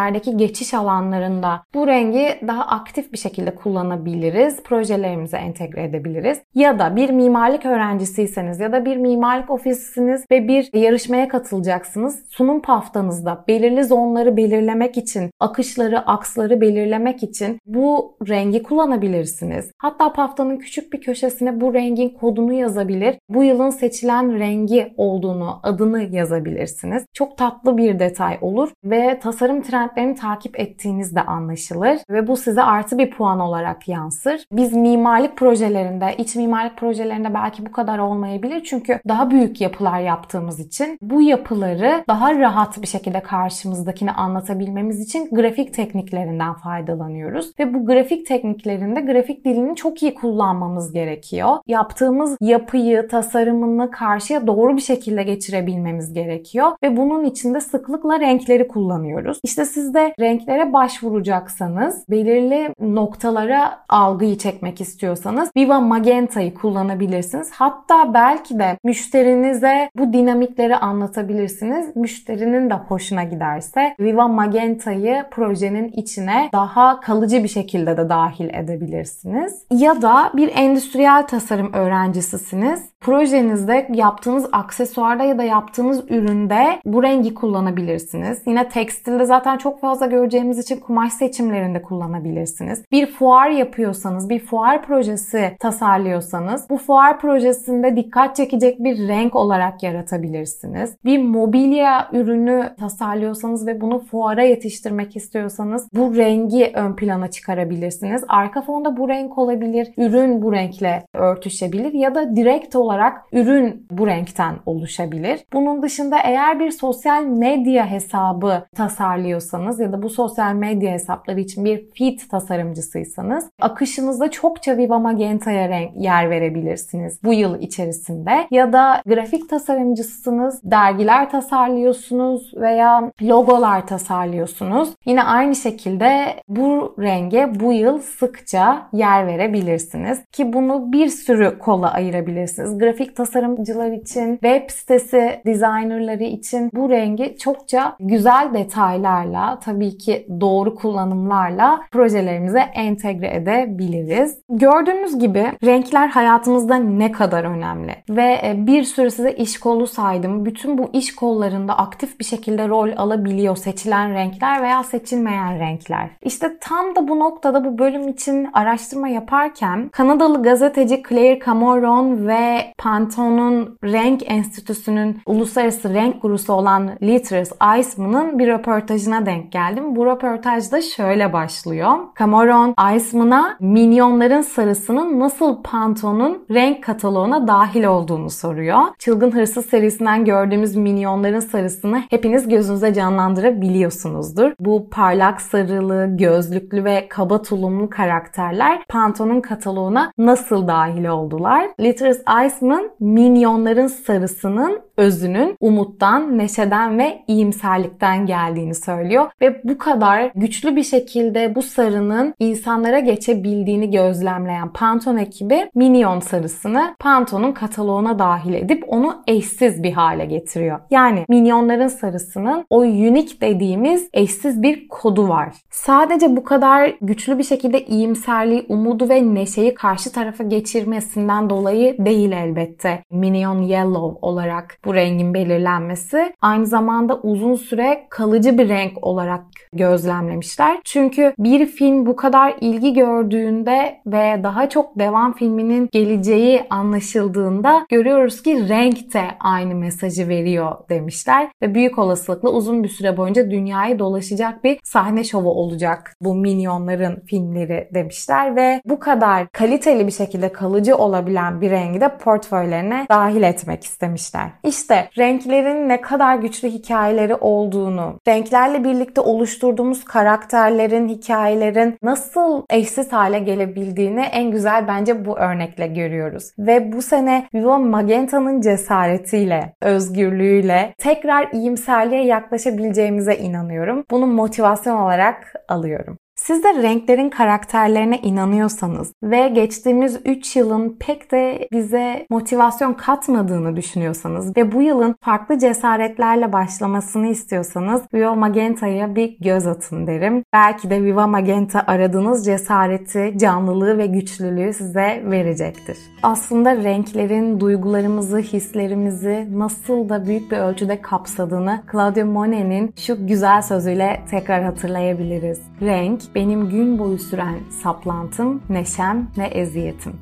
mahallelerdeki 0.00 0.36
geçiş 0.36 0.74
alanlarında 0.74 1.62
bu 1.74 1.86
rengi 1.86 2.38
daha 2.46 2.66
aktif 2.66 3.12
bir 3.12 3.18
şekilde 3.18 3.54
kullanabiliriz. 3.54 4.62
Projelerimize 4.62 5.36
entegre 5.36 5.84
edebiliriz. 5.84 6.38
Ya 6.54 6.78
da 6.78 6.96
bir 6.96 7.10
mimarlık 7.10 7.66
öğrencisiyseniz 7.66 8.60
ya 8.60 8.72
da 8.72 8.84
bir 8.84 8.96
mimarlık 8.96 9.50
ofisiniz 9.50 10.24
ve 10.30 10.48
bir 10.48 10.70
yarışmaya 10.72 11.28
katılacaksınız. 11.28 12.24
Sunum 12.28 12.62
paftanızda 12.62 13.44
belirli 13.48 13.84
zonları 13.84 14.36
belirlemek 14.36 14.96
için, 14.96 15.30
akışları, 15.40 15.98
aksları 15.98 16.60
belirlemek 16.60 17.22
için 17.22 17.58
bu 17.66 18.16
rengi 18.28 18.62
kullanabilirsiniz. 18.62 19.70
Hatta 19.78 20.12
paftanın 20.12 20.56
küçük 20.56 20.92
bir 20.92 21.00
köşesine 21.00 21.60
bu 21.60 21.74
rengin 21.74 22.08
kodunu 22.08 22.52
yazabilir. 22.52 23.16
Bu 23.28 23.44
yılın 23.44 23.70
seçilen 23.70 24.38
rengi 24.38 24.94
olduğunu, 24.96 25.60
adını 25.62 26.02
yazabilirsiniz. 26.02 27.04
Çok 27.14 27.38
tatlı 27.38 27.76
bir 27.76 27.98
detay 27.98 28.38
olur 28.40 28.70
ve 28.84 29.18
tasarım 29.22 29.62
trendlerini 29.94 30.14
takip 30.14 30.60
ettiğiniz 30.60 31.14
de 31.14 31.22
anlaşılır 31.22 31.98
ve 32.10 32.26
bu 32.26 32.36
size 32.36 32.62
artı 32.62 32.98
bir 32.98 33.10
puan 33.10 33.40
olarak 33.40 33.88
yansır. 33.88 34.44
Biz 34.52 34.72
mimarlık 34.72 35.36
projelerinde, 35.36 36.14
iç 36.18 36.36
mimarlık 36.36 36.76
projelerinde 36.76 37.34
belki 37.34 37.66
bu 37.66 37.72
kadar 37.72 37.98
olmayabilir 37.98 38.64
çünkü 38.64 39.00
daha 39.08 39.30
büyük 39.30 39.60
yapılar 39.60 40.00
yaptığımız 40.00 40.60
için 40.60 40.98
bu 41.02 41.22
yapıları 41.22 42.04
daha 42.08 42.38
rahat 42.38 42.82
bir 42.82 42.86
şekilde 42.86 43.20
karşımızdakini 43.20 44.12
anlatabilmemiz 44.12 45.00
için 45.00 45.28
grafik 45.34 45.74
tekniklerinden 45.74 46.54
faydalanıyoruz 46.54 47.52
ve 47.58 47.74
bu 47.74 47.86
grafik 47.86 48.26
tekniklerinde 48.26 49.00
grafik 49.00 49.44
dilini 49.44 49.76
çok 49.76 50.02
iyi 50.02 50.14
kullanmamız 50.14 50.92
gerekiyor. 50.92 51.56
Yaptığımız 51.66 52.36
yapıyı, 52.40 53.08
tasarımını 53.08 53.90
karşıya 53.90 54.46
doğru 54.46 54.76
bir 54.76 54.82
şekilde 54.82 55.22
geçirebilmemiz 55.22 56.12
gerekiyor 56.12 56.72
ve 56.82 56.96
bunun 56.96 57.24
için 57.24 57.54
de 57.54 57.60
sıklıkla 57.60 58.20
renkleri 58.20 58.68
kullanıyoruz. 58.68 59.40
İşte 59.44 59.64
siz 59.64 59.79
de 59.94 60.14
renklere 60.20 60.72
başvuracaksanız, 60.72 62.04
belirli 62.10 62.74
noktalara 62.80 63.78
algıyı 63.88 64.38
çekmek 64.38 64.80
istiyorsanız 64.80 65.50
Viva 65.56 65.80
Magenta'yı 65.80 66.54
kullanabilirsiniz. 66.54 67.50
Hatta 67.50 68.14
belki 68.14 68.58
de 68.58 68.78
müşterinize 68.84 69.90
bu 69.96 70.12
dinamikleri 70.12 70.76
anlatabilirsiniz. 70.76 71.96
Müşterinin 71.96 72.70
de 72.70 72.74
hoşuna 72.74 73.24
giderse 73.24 73.94
Viva 74.00 74.28
Magenta'yı 74.28 75.24
projenin 75.30 75.88
içine 75.88 76.48
daha 76.52 77.00
kalıcı 77.00 77.42
bir 77.42 77.48
şekilde 77.48 77.96
de 77.96 78.08
dahil 78.08 78.54
edebilirsiniz. 78.54 79.64
Ya 79.70 80.02
da 80.02 80.30
bir 80.34 80.50
endüstriyel 80.54 81.26
tasarım 81.26 81.72
öğrencisisiniz. 81.72 82.90
Projenizde 83.00 83.88
yaptığınız 83.94 84.48
aksesuarda 84.52 85.24
ya 85.24 85.38
da 85.38 85.42
yaptığınız 85.42 86.10
üründe 86.10 86.80
bu 86.84 87.02
rengi 87.02 87.34
kullanabilirsiniz. 87.34 88.42
Yine 88.46 88.68
tekstilde 88.68 89.24
zaten 89.24 89.58
çok 89.58 89.69
fazla 89.78 90.06
göreceğimiz 90.06 90.58
için 90.58 90.80
kumaş 90.80 91.12
seçimlerinde 91.12 91.82
kullanabilirsiniz. 91.82 92.84
Bir 92.92 93.06
fuar 93.06 93.50
yapıyorsanız, 93.50 94.28
bir 94.28 94.38
fuar 94.38 94.82
projesi 94.82 95.56
tasarlıyorsanız 95.60 96.70
bu 96.70 96.76
fuar 96.76 97.20
projesinde 97.20 97.96
dikkat 97.96 98.36
çekecek 98.36 98.84
bir 98.84 99.08
renk 99.08 99.36
olarak 99.36 99.82
yaratabilirsiniz. 99.82 100.96
Bir 101.04 101.22
mobilya 101.22 102.08
ürünü 102.12 102.74
tasarlıyorsanız 102.78 103.66
ve 103.66 103.80
bunu 103.80 103.98
fuara 103.98 104.42
yetiştirmek 104.42 105.16
istiyorsanız 105.16 105.88
bu 105.94 106.16
rengi 106.16 106.72
ön 106.74 106.96
plana 106.96 107.30
çıkarabilirsiniz. 107.30 108.24
Arka 108.28 108.62
fonda 108.62 108.96
bu 108.96 109.08
renk 109.08 109.38
olabilir, 109.38 109.92
ürün 109.96 110.42
bu 110.42 110.52
renkle 110.52 111.02
örtüşebilir 111.14 111.92
ya 111.92 112.14
da 112.14 112.36
direkt 112.36 112.76
olarak 112.76 113.22
ürün 113.32 113.86
bu 113.90 114.06
renkten 114.06 114.54
oluşabilir. 114.66 115.40
Bunun 115.52 115.82
dışında 115.82 116.18
eğer 116.24 116.60
bir 116.60 116.70
sosyal 116.70 117.24
medya 117.24 117.86
hesabı 117.86 118.66
tasarlıyorsanız 118.76 119.59
ya 119.80 119.92
da 119.92 120.02
bu 120.02 120.10
sosyal 120.10 120.54
medya 120.54 120.92
hesapları 120.92 121.40
için 121.40 121.64
bir 121.64 121.90
feed 121.94 122.18
tasarımcısıysanız 122.30 123.50
akışınızda 123.60 124.30
çokça 124.30 124.76
Viva 124.76 124.98
Magenta'ya 124.98 125.60
yer 125.96 126.30
verebilirsiniz 126.30 127.18
bu 127.24 127.34
yıl 127.34 127.60
içerisinde. 127.60 128.46
Ya 128.50 128.72
da 128.72 129.02
grafik 129.06 129.48
tasarımcısınız, 129.48 130.60
dergiler 130.64 131.30
tasarlıyorsunuz 131.30 132.52
veya 132.56 133.12
logolar 133.22 133.86
tasarlıyorsunuz. 133.86 134.90
Yine 135.06 135.22
aynı 135.22 135.56
şekilde 135.56 136.36
bu 136.48 136.94
renge 136.98 137.50
bu 137.60 137.72
yıl 137.72 137.98
sıkça 137.98 138.88
yer 138.92 139.26
verebilirsiniz. 139.26 140.24
Ki 140.32 140.52
bunu 140.52 140.92
bir 140.92 141.08
sürü 141.08 141.58
kola 141.58 141.92
ayırabilirsiniz. 141.92 142.78
Grafik 142.78 143.16
tasarımcılar 143.16 143.92
için, 143.92 144.32
web 144.32 144.70
sitesi 144.70 145.40
designerları 145.46 146.24
için 146.24 146.70
bu 146.74 146.90
rengi 146.90 147.36
çokça 147.38 147.96
güzel 148.00 148.50
detaylarla, 148.54 149.49
tabii 149.58 149.98
ki 149.98 150.26
doğru 150.40 150.74
kullanımlarla 150.74 151.80
projelerimize 151.90 152.60
entegre 152.60 153.34
edebiliriz. 153.34 154.38
Gördüğünüz 154.48 155.18
gibi 155.18 155.52
renkler 155.64 156.08
hayatımızda 156.08 156.76
ne 156.76 157.12
kadar 157.12 157.44
önemli 157.44 157.94
ve 158.10 158.40
e, 158.44 158.66
bir 158.66 158.82
sürü 158.84 159.10
size 159.10 159.32
iş 159.32 159.60
kolu 159.60 159.86
saydım. 159.86 160.44
Bütün 160.44 160.78
bu 160.78 160.90
iş 160.92 161.14
kollarında 161.14 161.78
aktif 161.78 162.20
bir 162.20 162.24
şekilde 162.24 162.68
rol 162.68 162.90
alabiliyor 162.96 163.56
seçilen 163.56 164.14
renkler 164.14 164.62
veya 164.62 164.82
seçilmeyen 164.82 165.58
renkler. 165.58 166.10
İşte 166.22 166.58
tam 166.60 166.96
da 166.96 167.08
bu 167.08 167.18
noktada 167.18 167.64
bu 167.64 167.78
bölüm 167.78 168.08
için 168.08 168.48
araştırma 168.52 169.08
yaparken 169.08 169.88
Kanadalı 169.88 170.42
gazeteci 170.42 171.02
Claire 171.08 171.38
Cameron 171.46 172.26
ve 172.26 172.74
Pantone'un 172.78 173.78
Renk 173.84 174.30
Enstitüsü'nün 174.30 175.18
uluslararası 175.26 175.94
renk 175.94 176.22
gurusu 176.22 176.52
olan 176.52 176.90
Litters 177.02 177.52
Eisman'ın 177.76 178.38
bir 178.38 178.46
röportajına 178.46 179.26
denk 179.30 179.52
geldim. 179.52 179.96
Bu 179.96 180.06
röportajda 180.06 180.82
şöyle 180.82 181.32
başlıyor. 181.32 181.90
Cameron 182.18 182.74
Iceman'a 182.94 183.56
minyonların 183.60 184.40
sarısının 184.40 185.20
nasıl 185.20 185.62
Pantone'un 185.62 186.44
renk 186.50 186.84
kataloğuna 186.84 187.48
dahil 187.48 187.84
olduğunu 187.84 188.30
soruyor. 188.30 188.80
Çılgın 188.98 189.30
Hırsız 189.30 189.66
serisinden 189.66 190.24
gördüğümüz 190.24 190.76
minyonların 190.76 191.40
sarısını 191.40 192.02
hepiniz 192.10 192.48
gözünüze 192.48 192.94
canlandırabiliyorsunuzdur. 192.94 194.52
Bu 194.60 194.90
parlak 194.90 195.40
sarılı, 195.40 196.16
gözlüklü 196.16 196.84
ve 196.84 197.06
kaba 197.08 197.42
tulumlu 197.42 197.90
karakterler 197.90 198.82
Pantone'un 198.88 199.40
kataloğuna 199.40 200.12
nasıl 200.18 200.68
dahil 200.68 201.04
oldular? 201.04 201.68
Litters 201.80 202.18
Iceman 202.46 202.90
minyonların 203.00 203.86
sarısının 203.86 204.80
özünün 204.96 205.56
umuttan, 205.60 206.38
neşeden 206.38 206.98
ve 206.98 207.24
iyimserlikten 207.26 208.26
geldiğini 208.26 208.74
söylüyor 208.74 209.19
ve 209.40 209.60
bu 209.64 209.78
kadar 209.78 210.30
güçlü 210.34 210.76
bir 210.76 210.82
şekilde 210.82 211.54
bu 211.54 211.62
sarının 211.62 212.34
insanlara 212.38 212.98
geçebildiğini 212.98 213.90
gözlemleyen 213.90 214.72
Pantone 214.72 215.22
ekibi 215.22 215.70
Minion 215.74 216.20
sarısını 216.20 216.94
Pantone'un 216.98 217.52
kataloğuna 217.52 218.18
dahil 218.18 218.54
edip 218.54 218.84
onu 218.88 219.22
eşsiz 219.26 219.82
bir 219.82 219.92
hale 219.92 220.24
getiriyor. 220.24 220.80
Yani 220.90 221.24
minyonların 221.28 221.88
sarısının 221.88 222.64
o 222.70 222.78
unique 222.78 223.40
dediğimiz 223.40 224.08
eşsiz 224.12 224.62
bir 224.62 224.88
kodu 224.88 225.28
var. 225.28 225.54
Sadece 225.70 226.36
bu 226.36 226.44
kadar 226.44 226.92
güçlü 227.00 227.38
bir 227.38 227.44
şekilde 227.44 227.84
iyimserliği, 227.84 228.66
umudu 228.68 229.08
ve 229.08 229.34
neşeyi 229.34 229.74
karşı 229.74 230.12
tarafa 230.12 230.44
geçirmesinden 230.44 231.50
dolayı 231.50 231.96
değil 231.98 232.32
elbette. 232.32 233.04
Minion 233.10 233.62
Yellow 233.62 234.18
olarak 234.22 234.78
bu 234.84 234.94
rengin 234.94 235.34
belirlenmesi 235.34 236.32
aynı 236.40 236.66
zamanda 236.66 237.20
uzun 237.20 237.54
süre 237.54 238.06
kalıcı 238.10 238.58
bir 238.58 238.68
renk 238.68 239.06
olarak 239.10 239.44
gözlemlemişler. 239.72 240.78
Çünkü 240.84 241.34
bir 241.38 241.66
film 241.66 242.06
bu 242.06 242.16
kadar 242.16 242.54
ilgi 242.60 242.92
gördüğünde 242.92 244.00
ve 244.06 244.40
daha 244.42 244.68
çok 244.68 244.98
devam 244.98 245.32
filminin 245.32 245.88
geleceği 245.92 246.62
anlaşıldığında 246.70 247.86
görüyoruz 247.88 248.42
ki 248.42 248.68
renk 248.68 249.14
de 249.14 249.22
aynı 249.40 249.74
mesajı 249.74 250.28
veriyor 250.28 250.72
demişler 250.88 251.48
ve 251.62 251.74
büyük 251.74 251.98
olasılıkla 251.98 252.50
uzun 252.50 252.84
bir 252.84 252.88
süre 252.88 253.16
boyunca 253.16 253.50
dünyayı 253.50 253.98
dolaşacak 253.98 254.64
bir 254.64 254.80
sahne 254.84 255.24
şovu 255.24 255.50
olacak 255.50 256.14
bu 256.20 256.34
minyonların 256.34 257.22
filmleri 257.26 257.88
demişler 257.94 258.56
ve 258.56 258.82
bu 258.84 258.98
kadar 259.00 259.48
kaliteli 259.48 260.06
bir 260.06 260.12
şekilde 260.12 260.52
kalıcı 260.52 260.96
olabilen 260.96 261.60
bir 261.60 261.70
rengi 261.70 262.00
de 262.00 262.18
portföylerine 262.18 263.06
dahil 263.10 263.42
etmek 263.42 263.84
istemişler. 263.84 264.50
İşte 264.64 265.08
renklerin 265.18 265.88
ne 265.88 266.00
kadar 266.00 266.36
güçlü 266.36 266.68
hikayeleri 266.68 267.34
olduğunu, 267.34 268.20
renklerle 268.28 268.84
birlikte 269.00 269.20
oluşturduğumuz 269.20 270.04
karakterlerin, 270.04 271.08
hikayelerin 271.08 271.98
nasıl 272.02 272.62
eşsiz 272.70 273.12
hale 273.12 273.38
gelebildiğini 273.38 274.20
en 274.20 274.50
güzel 274.50 274.88
bence 274.88 275.24
bu 275.24 275.38
örnekle 275.38 275.86
görüyoruz. 275.86 276.52
Ve 276.58 276.92
bu 276.92 277.02
sene 277.02 277.48
Viva 277.54 277.78
Magenta'nın 277.78 278.60
cesaretiyle, 278.60 279.74
özgürlüğüyle 279.82 280.94
tekrar 280.98 281.52
iyimserliğe 281.52 282.24
yaklaşabileceğimize 282.24 283.36
inanıyorum. 283.36 284.04
Bunu 284.10 284.26
motivasyon 284.26 284.96
olarak 284.96 285.54
alıyorum. 285.68 286.18
Siz 286.46 286.64
de 286.64 286.82
renklerin 286.82 287.30
karakterlerine 287.30 288.18
inanıyorsanız 288.18 289.12
ve 289.22 289.48
geçtiğimiz 289.48 290.20
3 290.24 290.56
yılın 290.56 290.96
pek 291.00 291.32
de 291.32 291.68
bize 291.72 292.26
motivasyon 292.30 292.94
katmadığını 292.94 293.76
düşünüyorsanız 293.76 294.56
ve 294.56 294.72
bu 294.72 294.82
yılın 294.82 295.16
farklı 295.20 295.58
cesaretlerle 295.58 296.52
başlamasını 296.52 297.26
istiyorsanız 297.26 298.02
Viva 298.14 298.34
Magenta'ya 298.34 299.14
bir 299.14 299.36
göz 299.40 299.66
atın 299.66 300.06
derim. 300.06 300.44
Belki 300.52 300.90
de 300.90 301.02
Viva 301.02 301.26
Magenta 301.26 301.84
aradığınız 301.86 302.44
cesareti, 302.44 303.34
canlılığı 303.36 303.98
ve 303.98 304.06
güçlülüğü 304.06 304.72
size 304.72 305.22
verecektir. 305.24 305.98
Aslında 306.22 306.76
renklerin 306.76 307.60
duygularımızı, 307.60 308.38
hislerimizi 308.38 309.48
nasıl 309.52 310.08
da 310.08 310.26
büyük 310.26 310.50
bir 310.50 310.58
ölçüde 310.58 311.02
kapsadığını 311.02 311.82
Claudio 311.92 312.24
Monet'in 312.26 312.94
şu 312.96 313.26
güzel 313.26 313.62
sözüyle 313.62 314.20
tekrar 314.30 314.62
hatırlayabiliriz. 314.62 315.60
Renk 315.82 316.29
benim 316.34 316.70
gün 316.70 316.98
boyu 316.98 317.18
süren 317.18 317.58
saplantım, 317.82 318.62
neşem 318.68 319.30
ve 319.38 319.46
eziyetim. 319.46 320.12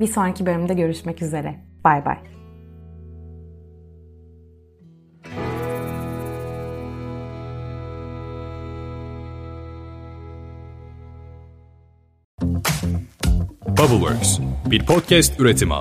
Bir 0.00 0.06
sonraki 0.06 0.46
bölümde 0.46 0.74
görüşmek 0.74 1.22
üzere. 1.22 1.54
Bay 1.84 2.04
bay. 2.04 2.16
Bubbleworks 13.78 14.38
bir 14.70 14.86
podcast 14.86 15.40
üretimi. 15.40 15.74